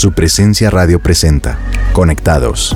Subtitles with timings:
[0.00, 1.58] Su presencia radio presenta.
[1.92, 2.74] Conectados.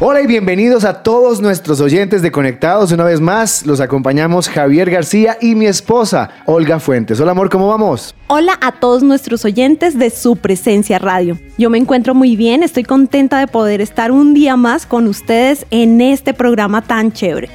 [0.00, 2.92] Hola y bienvenidos a todos nuestros oyentes de Conectados.
[2.92, 7.20] Una vez más, los acompañamos Javier García y mi esposa, Olga Fuentes.
[7.20, 8.14] Hola amor, ¿cómo vamos?
[8.28, 11.38] Hola a todos nuestros oyentes de su presencia radio.
[11.58, 15.66] Yo me encuentro muy bien, estoy contenta de poder estar un día más con ustedes
[15.70, 17.50] en este programa tan chévere.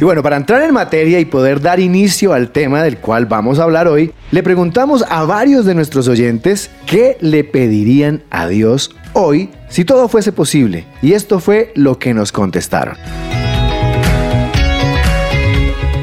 [0.00, 3.58] Y bueno, para entrar en materia y poder dar inicio al tema del cual vamos
[3.58, 8.94] a hablar hoy, le preguntamos a varios de nuestros oyentes qué le pedirían a Dios
[9.12, 10.84] hoy si todo fuese posible.
[11.02, 12.96] Y esto fue lo que nos contestaron.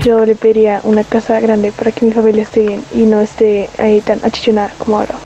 [0.03, 3.69] Yo le pediría una casa grande para que mi familia esté bien y no esté
[3.77, 5.24] ahí tan achichonada como ahora.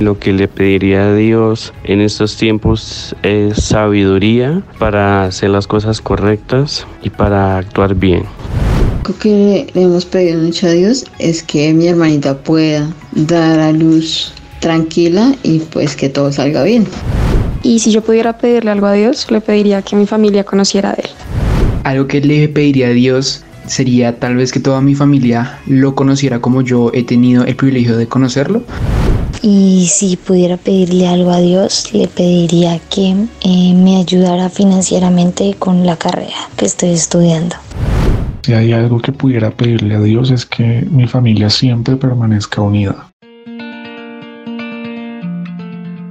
[0.00, 6.00] Lo que le pediría a Dios en estos tiempos es sabiduría para hacer las cosas
[6.00, 8.22] correctas y para actuar bien.
[9.08, 13.72] Lo que le hemos pedido mucho a Dios es que mi hermanita pueda dar a
[13.72, 16.86] luz tranquila y pues que todo salga bien.
[17.64, 21.02] Y si yo pudiera pedirle algo a Dios, le pediría que mi familia conociera de
[21.02, 21.10] Él.
[21.82, 26.40] Algo que le pediría a Dios sería tal vez que toda mi familia lo conociera
[26.40, 28.62] como yo he tenido el privilegio de conocerlo.
[29.42, 35.86] Y si pudiera pedirle algo a Dios, le pediría que eh, me ayudara financieramente con
[35.86, 37.56] la carrera que estoy estudiando.
[38.42, 43.10] Si hay algo que pudiera pedirle a Dios es que mi familia siempre permanezca unida.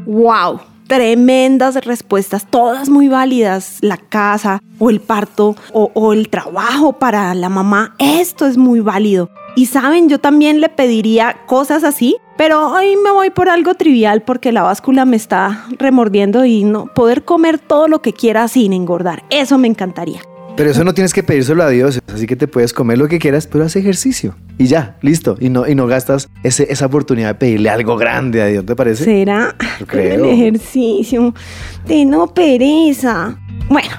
[0.06, 0.62] ¡Wow!
[0.88, 3.80] tremendas respuestas, todas muy válidas.
[3.82, 8.80] La casa o el parto o, o, el trabajo para la mamá, esto es muy
[8.80, 9.30] válido.
[9.58, 14.22] Y saben, yo también le pediría cosas así, pero hoy me voy por algo trivial
[14.22, 18.72] porque la báscula me está remordiendo y no poder comer todo lo que quiera sin
[18.72, 19.24] engordar.
[19.32, 20.22] Eso me encantaría.
[20.56, 23.18] Pero eso no tienes que pedírselo a Dios, así que te puedes comer lo que
[23.18, 24.36] quieras, pero haz ejercicio.
[24.60, 25.38] Y ya, listo.
[25.40, 28.76] Y no, y no gastas ese, esa oportunidad de pedirle algo grande a Dios, ¿te
[28.76, 29.06] parece?
[29.06, 29.56] ¿Será?
[29.88, 30.24] creo.
[30.24, 31.34] El ejercicio.
[31.88, 33.40] De no pereza.
[33.70, 33.90] Bueno,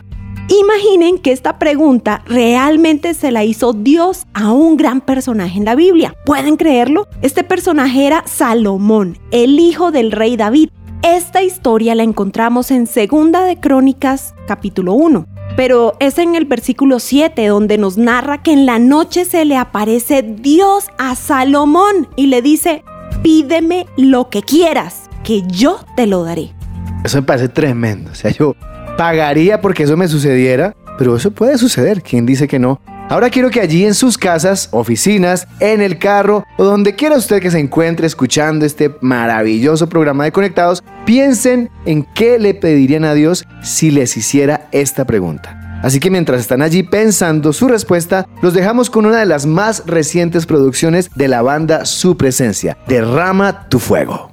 [0.48, 5.75] imaginen que esta pregunta realmente se la hizo Dios a un gran personaje en la
[5.75, 6.14] Biblia.
[6.25, 7.06] ¿Pueden creerlo?
[7.22, 10.70] Este personaje era Salomón, el hijo del rey David.
[11.03, 15.26] Esta historia la encontramos en Segunda de Crónicas, capítulo 1
[15.59, 19.56] pero es en el versículo 7 donde nos narra que en la noche se le
[19.56, 22.84] aparece Dios a Salomón y le dice,
[23.25, 26.53] pídeme lo que quieras, que yo te lo daré.
[27.03, 28.54] Eso me parece tremendo, o sea, yo
[28.98, 32.81] pagaría porque eso me sucediera, pero eso puede suceder, ¿quién dice que no?
[33.09, 37.41] Ahora quiero que allí en sus casas, oficinas, en el carro o donde quiera usted
[37.41, 43.14] que se encuentre escuchando este maravilloso programa de Conectados, piensen en qué le pedirían a
[43.14, 45.80] Dios si les hiciera esta pregunta.
[45.82, 49.84] Así que mientras están allí pensando su respuesta, los dejamos con una de las más
[49.86, 54.28] recientes producciones de la banda Su Presencia, Derrama tu Fuego.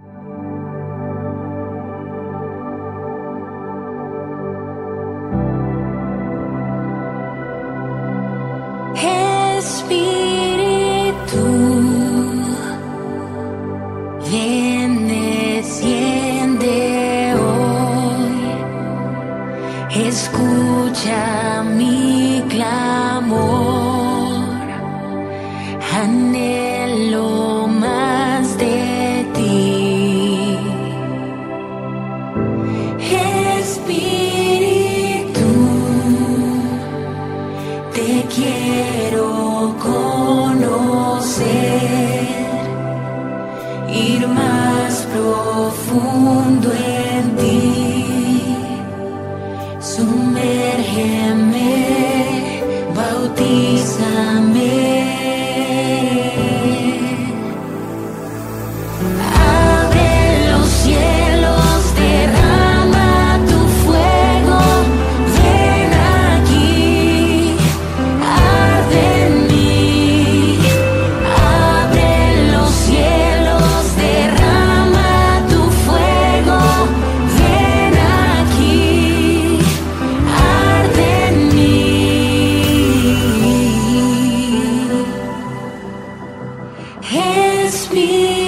[87.06, 88.45] Hands me.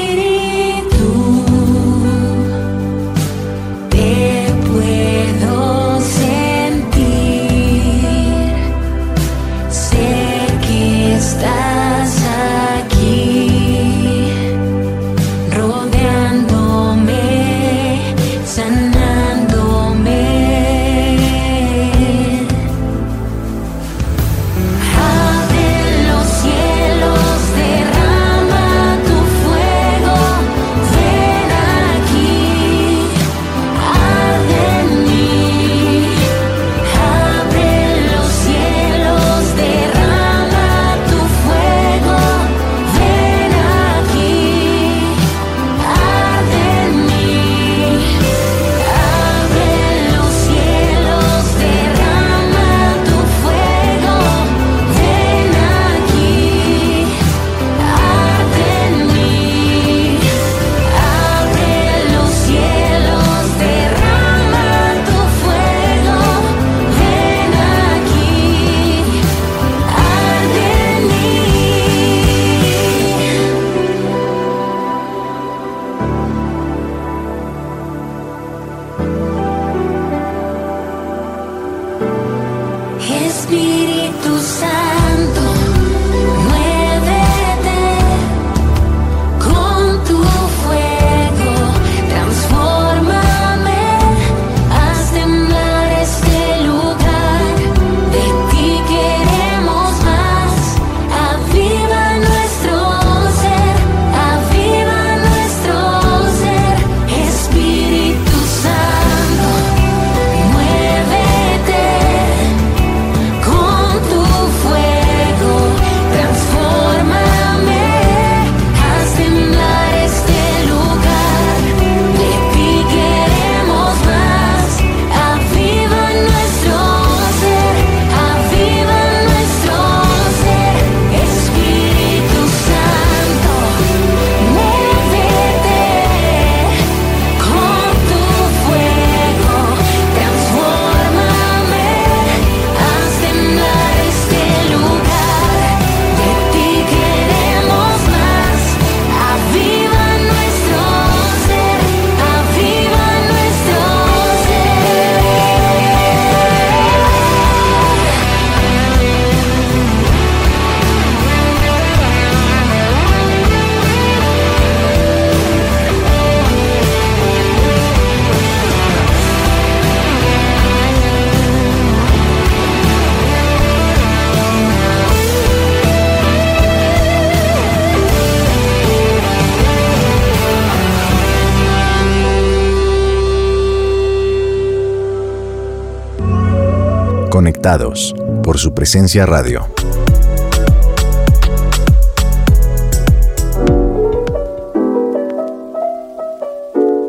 [187.37, 189.67] Conectados por su presencia radio.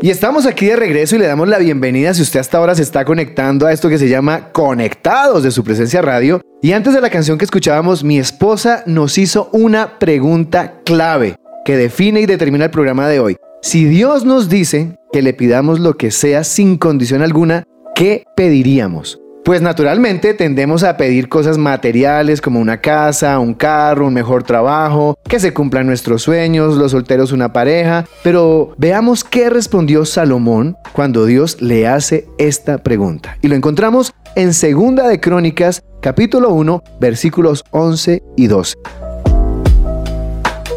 [0.02, 2.82] Y estamos aquí de regreso y le damos la bienvenida si usted hasta ahora se
[2.82, 6.42] está conectando a esto que se llama Conectados de su presencia radio.
[6.60, 11.78] Y antes de la canción que escuchábamos, mi esposa nos hizo una pregunta clave que
[11.78, 13.36] define y determina el programa de hoy.
[13.62, 17.64] Si Dios nos dice que le pidamos lo que sea sin condición alguna,
[17.94, 19.19] ¿qué pediríamos?
[19.44, 25.17] Pues naturalmente tendemos a pedir cosas materiales como una casa, un carro, un mejor trabajo,
[25.25, 31.25] que se cumplan nuestros sueños, los solteros una pareja, pero veamos qué respondió Salomón cuando
[31.25, 33.38] Dios le hace esta pregunta.
[33.40, 38.77] Y lo encontramos en Segunda de Crónicas, capítulo 1, versículos 11 y 12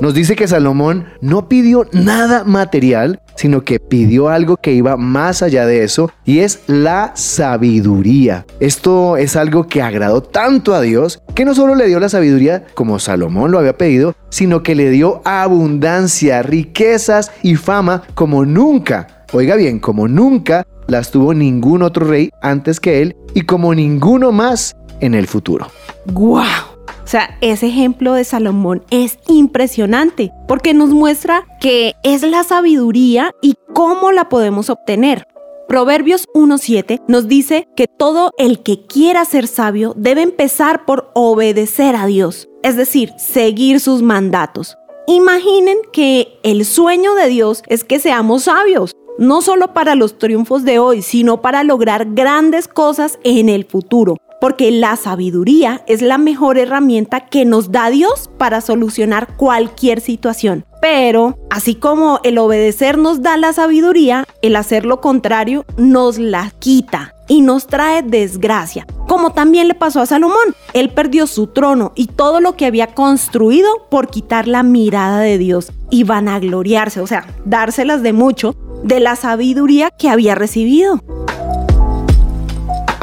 [0.02, 5.42] nos dice que Salomón no pidió nada material, sino que pidió algo que iba más
[5.42, 8.46] allá de eso y es la sabiduría.
[8.60, 12.66] Esto es algo que agradó tanto a Dios que no solo le dio la sabiduría
[12.74, 19.26] como Salomón lo había pedido, sino que le dio abundancia, riquezas y fama como nunca.
[19.34, 24.32] Oiga bien, como nunca las tuvo ningún otro rey antes que él y como ninguno
[24.32, 25.68] más en el futuro.
[26.06, 26.71] ¡Guau!
[27.12, 33.56] Sea, ese ejemplo de Salomón es impresionante porque nos muestra que es la sabiduría y
[33.74, 35.28] cómo la podemos obtener.
[35.68, 41.98] Proverbios 1.7 nos dice que todo el que quiera ser sabio debe empezar por obedecer
[41.98, 44.78] a Dios, es decir, seguir sus mandatos.
[45.06, 50.64] Imaginen que el sueño de Dios es que seamos sabios, no solo para los triunfos
[50.64, 56.18] de hoy, sino para lograr grandes cosas en el futuro porque la sabiduría es la
[56.18, 60.66] mejor herramienta que nos da Dios para solucionar cualquier situación.
[60.82, 66.52] Pero, así como el obedecer nos da la sabiduría, el hacer lo contrario nos la
[66.58, 68.88] quita y nos trae desgracia.
[69.08, 72.88] Como también le pasó a Salomón, él perdió su trono y todo lo que había
[72.88, 79.00] construido por quitar la mirada de Dios y vanagloriarse, o sea, dárselas de mucho de
[79.00, 81.00] la sabiduría que había recibido.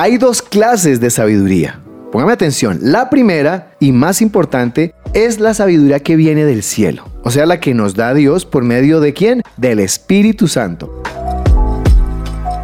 [0.01, 1.81] Hay dos clases de sabiduría.
[2.13, 2.79] Póngame atención.
[2.83, 7.05] La primera y más importante es la sabiduría que viene del cielo.
[7.25, 9.43] O sea, la que nos da Dios por medio de quién?
[9.57, 11.03] Del Espíritu Santo.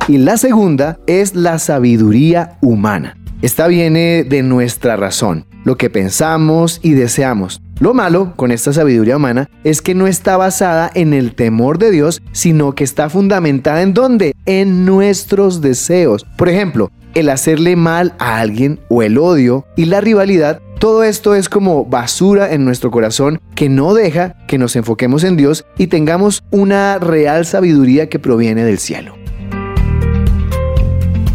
[0.07, 3.17] Y la segunda es la sabiduría humana.
[3.43, 7.61] Esta viene de nuestra razón, lo que pensamos y deseamos.
[7.81, 11.91] Lo malo con esta sabiduría humana es que no está basada en el temor de
[11.91, 14.37] Dios, sino que está fundamentada en dónde?
[14.47, 16.25] En nuestros deseos.
[16.37, 21.35] Por ejemplo, el hacerle mal a alguien o el odio y la rivalidad, todo esto
[21.35, 25.87] es como basura en nuestro corazón que no deja que nos enfoquemos en Dios y
[25.87, 29.15] tengamos una real sabiduría que proviene del cielo.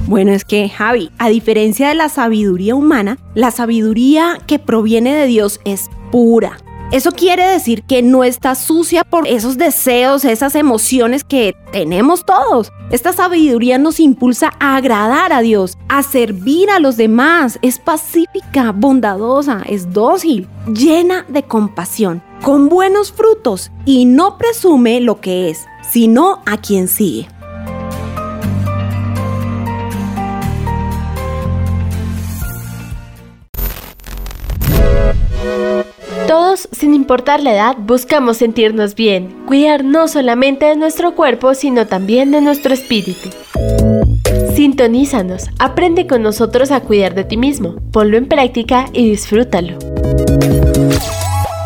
[0.10, 5.28] Bueno, es que Javi, a diferencia de la sabiduría humana, la sabiduría que proviene de
[5.28, 6.58] Dios es pura,
[6.92, 12.72] Eso quiere decir que no está sucia por esos deseos, esas emociones que tenemos todos.
[12.90, 17.60] Esta sabiduría nos impulsa a agradar a Dios, a servir a los demás.
[17.62, 25.22] Es pacífica, bondadosa, es dócil, llena de compasión, con buenos frutos y no presume lo
[25.22, 27.28] que es, sino a quien sigue.
[36.56, 42.32] Sin importar la edad, buscamos sentirnos bien, cuidar no solamente de nuestro cuerpo, sino también
[42.32, 43.30] de nuestro espíritu.
[44.56, 49.78] Sintonízanos, aprende con nosotros a cuidar de ti mismo, ponlo en práctica y disfrútalo.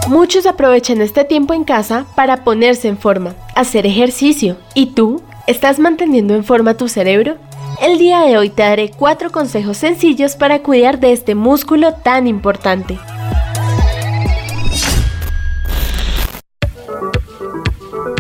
[0.08, 4.58] Muchos aprovechan este tiempo en casa para ponerse en forma, hacer ejercicio.
[4.75, 5.22] ¿Y tú?
[5.48, 7.38] ¿Estás manteniendo en forma tu cerebro?
[7.82, 12.28] El día de hoy te daré cuatro consejos sencillos para cuidar de este músculo tan
[12.28, 12.98] importante.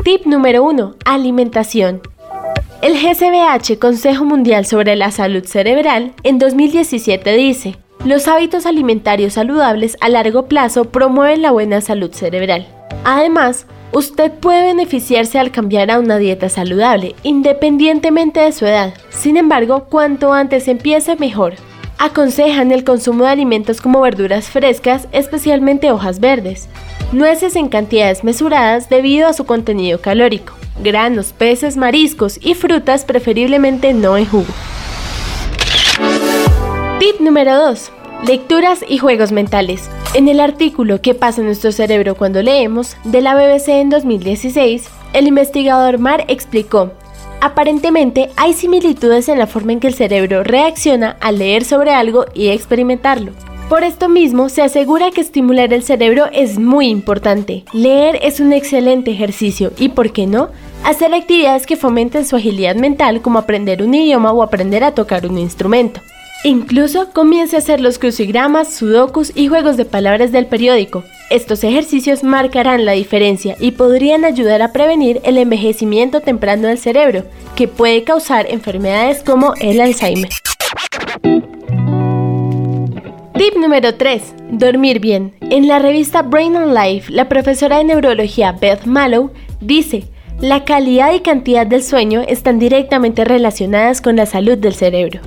[0.03, 0.95] Tip número 1.
[1.05, 2.01] Alimentación.
[2.81, 9.95] El GCBH, Consejo Mundial sobre la Salud Cerebral, en 2017 dice, los hábitos alimentarios saludables
[10.01, 12.67] a largo plazo promueven la buena salud cerebral.
[13.05, 18.93] Además, usted puede beneficiarse al cambiar a una dieta saludable, independientemente de su edad.
[19.09, 21.53] Sin embargo, cuanto antes empiece, mejor.
[21.97, 26.67] Aconsejan el consumo de alimentos como verduras frescas, especialmente hojas verdes,
[27.11, 33.93] nueces en cantidades mesuradas debido a su contenido calórico, granos, peces, mariscos y frutas preferiblemente
[33.93, 34.51] no en jugo.
[36.99, 37.91] Tip número 2.
[38.27, 39.89] Lecturas y juegos mentales.
[40.13, 42.95] En el artículo ¿Qué pasa en nuestro cerebro cuando leemos?
[43.03, 46.91] de la BBC en 2016, el investigador Mar explicó,
[47.43, 52.25] aparentemente hay similitudes en la forma en que el cerebro reacciona al leer sobre algo
[52.33, 53.33] y experimentarlo.
[53.67, 57.65] Por esto mismo, se asegura que estimular el cerebro es muy importante.
[57.73, 60.49] Leer es un excelente ejercicio y, ¿por qué no?
[60.85, 65.25] Hacer actividades que fomenten su agilidad mental como aprender un idioma o aprender a tocar
[65.25, 65.99] un instrumento.
[66.45, 71.05] Incluso comience a hacer los crucigramas, sudokus y juegos de palabras del periódico.
[71.29, 77.23] Estos ejercicios marcarán la diferencia y podrían ayudar a prevenir el envejecimiento temprano del cerebro,
[77.55, 80.29] que puede causar enfermedades como el Alzheimer.
[83.37, 84.35] Tip número 3.
[84.51, 85.33] Dormir bien.
[85.49, 89.31] En la revista Brain and Life, la profesora de neurología Beth Mallow
[89.61, 90.03] dice,
[90.41, 95.21] la calidad y cantidad del sueño están directamente relacionadas con la salud del cerebro.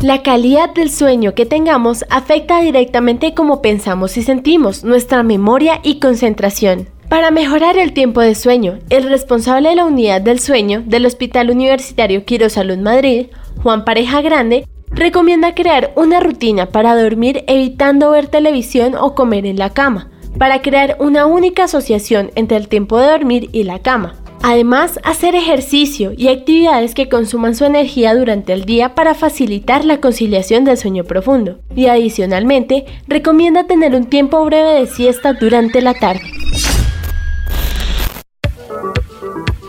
[0.00, 5.98] La calidad del sueño que tengamos afecta directamente cómo pensamos y sentimos, nuestra memoria y
[5.98, 6.88] concentración.
[7.08, 11.50] Para mejorar el tiempo de sueño, el responsable de la unidad del sueño del Hospital
[11.50, 13.26] Universitario Quiro Salud Madrid,
[13.64, 19.58] Juan Pareja Grande, recomienda crear una rutina para dormir evitando ver televisión o comer en
[19.58, 24.14] la cama, para crear una única asociación entre el tiempo de dormir y la cama.
[24.42, 30.00] Además, hacer ejercicio y actividades que consuman su energía durante el día para facilitar la
[30.00, 31.58] conciliación del sueño profundo.
[31.74, 36.22] Y adicionalmente, recomienda tener un tiempo breve de siesta durante la tarde.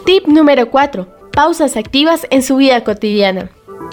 [0.05, 1.07] Tip número 4.
[1.33, 3.51] Pausas activas en su vida cotidiana.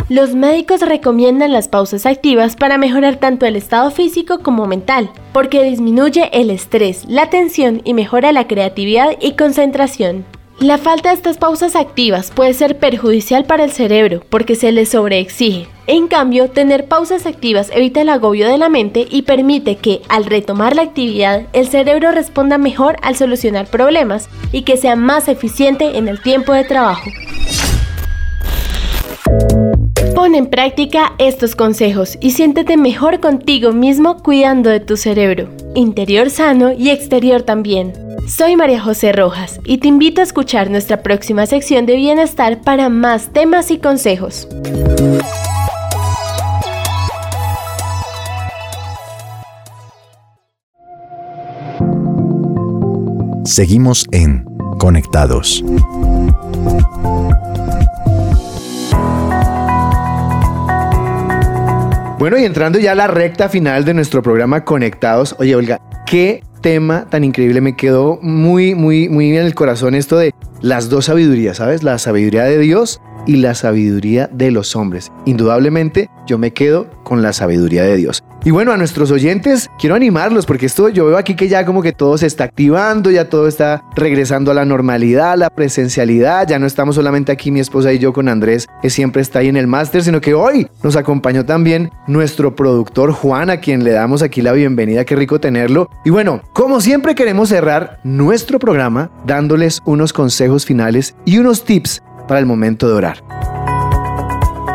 [0.08, 5.64] Los médicos recomiendan las pausas activas para mejorar tanto el estado físico como mental, porque
[5.64, 10.24] disminuye el estrés, la tensión y mejora la creatividad y concentración.
[10.60, 14.86] La falta de estas pausas activas puede ser perjudicial para el cerebro porque se le
[14.86, 15.68] sobreexige.
[15.86, 20.24] En cambio, tener pausas activas evita el agobio de la mente y permite que, al
[20.24, 25.98] retomar la actividad, el cerebro responda mejor al solucionar problemas y que sea más eficiente
[25.98, 27.10] en el tiempo de trabajo.
[30.16, 36.30] Pon en práctica estos consejos y siéntete mejor contigo mismo cuidando de tu cerebro, interior
[36.30, 37.92] sano y exterior también.
[38.26, 42.88] Soy María José Rojas y te invito a escuchar nuestra próxima sección de bienestar para
[42.88, 44.48] más temas y consejos.
[53.44, 54.46] Seguimos en
[54.78, 55.62] Conectados.
[62.18, 65.36] Bueno, y entrando ya a la recta final de nuestro programa Conectados.
[65.38, 67.60] Oye, Olga, qué tema tan increíble.
[67.60, 71.82] Me quedó muy, muy, muy bien en el corazón esto de las dos sabidurías, ¿sabes?
[71.82, 75.12] La sabiduría de Dios y la sabiduría de los hombres.
[75.24, 78.24] Indudablemente, yo me quedo con la sabiduría de Dios.
[78.44, 81.82] Y bueno, a nuestros oyentes, quiero animarlos porque esto yo veo aquí que ya como
[81.82, 86.46] que todo se está activando, ya todo está regresando a la normalidad, a la presencialidad,
[86.46, 89.48] ya no estamos solamente aquí mi esposa y yo con Andrés, que siempre está ahí
[89.48, 93.92] en el máster, sino que hoy nos acompañó también nuestro productor Juan, a quien le
[93.92, 95.90] damos aquí la bienvenida, qué rico tenerlo.
[96.04, 102.02] Y bueno, como siempre queremos cerrar nuestro programa dándoles unos consejos finales y unos tips
[102.26, 103.22] para el momento de orar.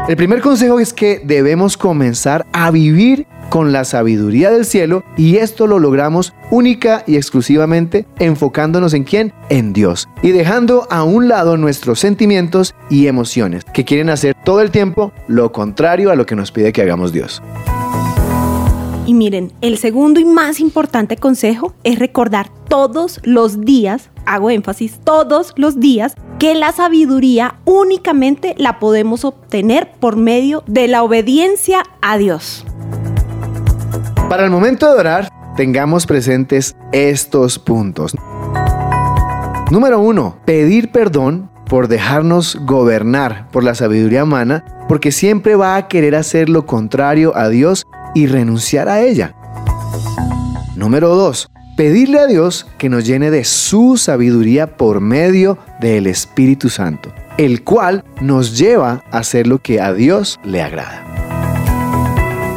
[0.08, 5.36] El primer consejo es que debemos comenzar a vivir con la sabiduría del cielo y
[5.36, 9.34] esto lo logramos única y exclusivamente enfocándonos en quién?
[9.50, 14.62] En Dios y dejando a un lado nuestros sentimientos y emociones que quieren hacer todo
[14.62, 17.44] el tiempo lo contrario a lo que nos pide que hagamos Dios.
[19.12, 25.02] Y miren, el segundo y más importante consejo es recordar todos los días, hago énfasis,
[25.04, 31.84] todos los días, que la sabiduría únicamente la podemos obtener por medio de la obediencia
[32.02, 32.66] a Dios.
[34.30, 38.16] Para el momento de orar, tengamos presentes estos puntos.
[39.72, 45.90] Número uno, pedir perdón por dejarnos gobernar por la sabiduría humana, porque siempre va a
[45.90, 49.36] querer hacer lo contrario a Dios y renunciar a ella.
[50.76, 51.50] Número 2.
[51.78, 57.64] Pedirle a Dios que nos llene de su sabiduría por medio del Espíritu Santo, el
[57.64, 61.04] cual nos lleva a hacer lo que a Dios le agrada.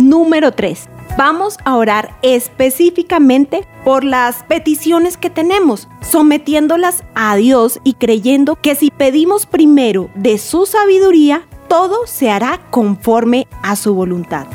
[0.00, 0.88] Número 3.
[1.16, 8.74] Vamos a orar específicamente por las peticiones que tenemos, sometiéndolas a Dios y creyendo que
[8.74, 14.46] si pedimos primero de su sabiduría, todo se hará conforme a su voluntad.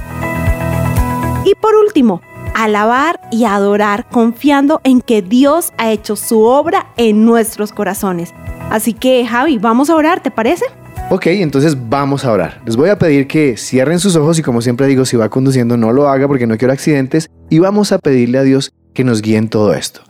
[1.49, 2.21] Y por último,
[2.53, 8.35] alabar y adorar confiando en que Dios ha hecho su obra en nuestros corazones.
[8.69, 10.65] Así que Javi, vamos a orar, ¿te parece?
[11.09, 12.62] Ok, entonces vamos a orar.
[12.67, 15.75] Les voy a pedir que cierren sus ojos y como siempre digo, si va conduciendo
[15.75, 19.23] no lo haga porque no quiero accidentes y vamos a pedirle a Dios que nos
[19.23, 20.01] guíe en todo esto.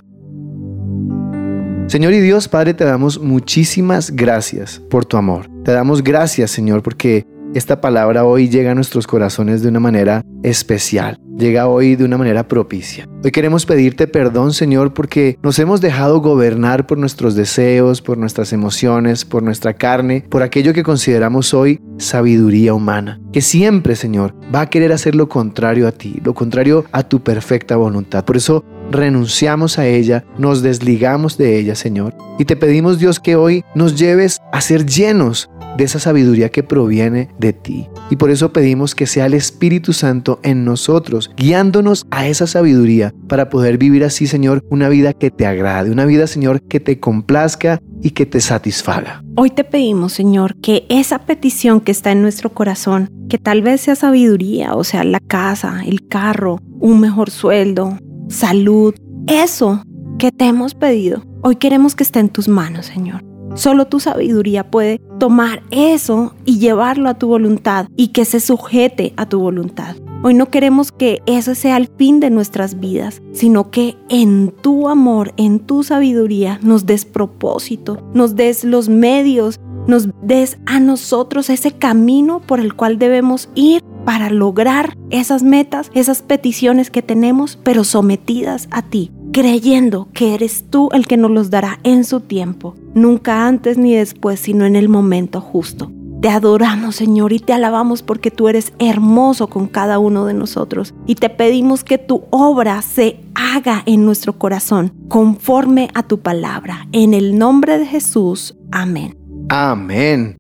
[1.88, 5.50] Señor y Dios Padre, te damos muchísimas gracias por tu amor.
[5.64, 7.26] Te damos gracias, Señor, porque
[7.56, 12.18] esta palabra hoy llega a nuestros corazones de una manera especial, llega hoy de una
[12.18, 13.08] manera propicia.
[13.24, 18.54] Hoy queremos pedirte perdón, Señor, porque nos hemos dejado gobernar por nuestros deseos, por nuestras
[18.54, 24.62] emociones, por nuestra carne, por aquello que consideramos hoy sabiduría humana, que siempre, Señor, va
[24.62, 28.26] a querer hacer lo contrario a ti, lo contrario a tu perfecta voluntad.
[28.26, 33.36] Por eso renunciamos a ella, nos desligamos de ella, Señor, y te pedimos, Dios, que
[33.36, 37.88] hoy nos lleves a ser llenos de esa sabiduría que proviene de ti.
[38.10, 43.14] Y por eso pedimos que sea el Espíritu Santo en nosotros, guiándonos a esa sabiduría
[43.28, 47.00] para poder vivir así, Señor, una vida que te agrade, una vida, Señor, que te
[47.00, 49.24] complazca y que te satisfaga.
[49.36, 53.82] Hoy te pedimos, Señor, que esa petición que está en nuestro corazón, que tal vez
[53.82, 58.96] sea sabiduría, o sea, la casa, el carro, un mejor sueldo, salud,
[59.28, 59.84] eso
[60.18, 63.29] que te hemos pedido, hoy queremos que esté en tus manos, Señor.
[63.56, 69.14] Solo tu sabiduría puede tomar eso y llevarlo a tu voluntad y que se sujete
[69.18, 69.96] a tu voluntad.
[70.22, 74.90] Hoy no queremos que eso sea el fin de nuestras vidas, sino que en tu
[74.90, 81.50] amor, en tu sabiduría, nos des propósito, nos des los medios, nos des a nosotros
[81.50, 87.58] ese camino por el cual debemos ir para lograr esas metas, esas peticiones que tenemos,
[87.64, 92.22] pero sometidas a ti creyendo que eres tú el que nos los dará en su
[92.22, 95.92] tiempo, nunca antes ni después, sino en el momento justo.
[96.22, 100.94] Te adoramos, Señor, y te alabamos porque tú eres hermoso con cada uno de nosotros.
[101.06, 106.88] Y te pedimos que tu obra se haga en nuestro corazón, conforme a tu palabra.
[106.92, 108.58] En el nombre de Jesús.
[108.70, 109.18] Amén.
[109.48, 110.36] Amén.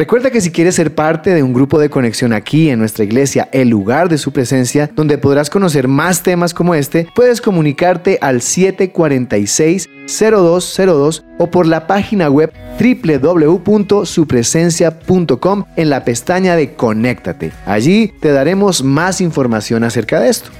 [0.00, 3.50] Recuerda que si quieres ser parte de un grupo de conexión aquí en nuestra iglesia,
[3.52, 8.40] el lugar de su presencia, donde podrás conocer más temas como este, puedes comunicarte al
[8.40, 17.52] 746-0202 o por la página web www.supresencia.com en la pestaña de Conéctate.
[17.66, 20.50] Allí te daremos más información acerca de esto.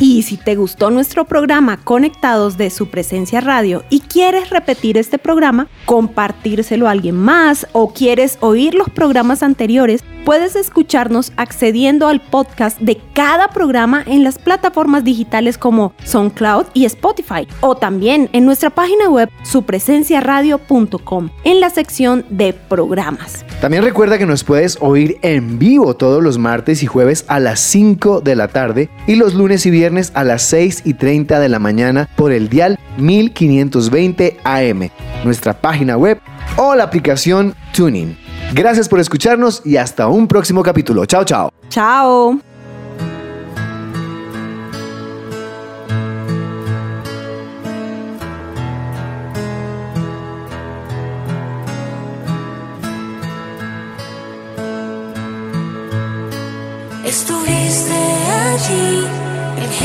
[0.00, 5.18] Y si te gustó nuestro programa Conectados de su presencia radio y quieres repetir este
[5.18, 12.20] programa, compartírselo a alguien más o quieres oír los programas anteriores, puedes escucharnos accediendo al
[12.20, 18.44] podcast de cada programa en las plataformas digitales como SoundCloud y Spotify o también en
[18.44, 23.44] nuestra página web supresenciaradio.com en la sección de programas.
[23.60, 27.58] También recuerda que nos puedes oír en vivo todos los martes y jueves a las
[27.60, 31.38] 5 de la tarde y los lunes y y viernes a las 6 y 30
[31.38, 34.90] de la mañana por el dial 1520 AM,
[35.24, 36.20] nuestra página web
[36.56, 38.16] o la aplicación Tuning.
[38.54, 41.06] Gracias por escucharnos y hasta un próximo capítulo.
[41.06, 41.52] Chao, chao.
[41.68, 42.38] Chao.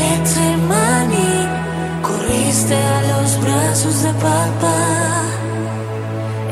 [0.04, 1.32] Getsemani,
[2.02, 4.82] corriste a los brazos de papá,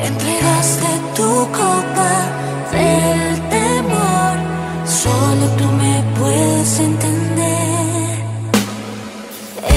[0.08, 2.12] entregaste tu copa
[2.72, 4.34] del temor,
[5.02, 8.16] solo tú me puedes entender.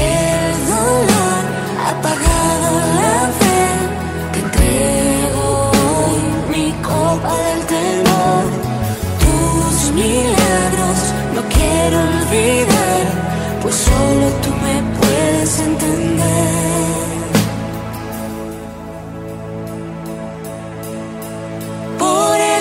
[0.10, 1.42] El dolor
[1.84, 2.70] ha apagado
[3.02, 3.64] la fe,
[4.34, 5.44] te entrego
[5.80, 6.22] hoy
[6.54, 8.44] mi copa del temor,
[9.24, 10.98] tus milagros
[11.36, 12.65] no quiero olvidar.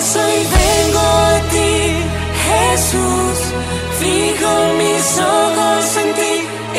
[0.05, 1.73] eso vengo a ti,
[2.47, 3.39] Jesús.
[3.99, 6.35] Fijo mis ojos en ti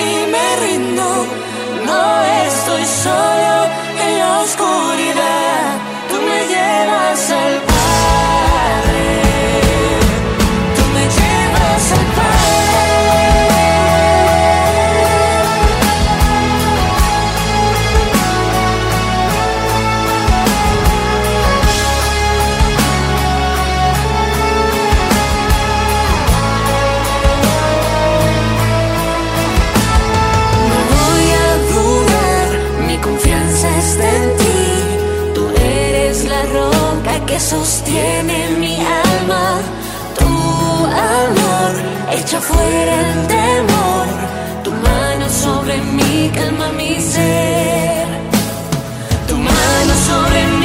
[0.05, 1.07] y me rindo.
[1.85, 3.35] No estoy solo.
[36.45, 39.60] roca que sostiene mi alma.
[40.17, 41.71] Tu amor
[42.17, 44.08] echa fuera el temor.
[44.63, 48.08] Tu mano sobre mí calma mi ser.
[49.27, 50.64] Tu mano sobre mí.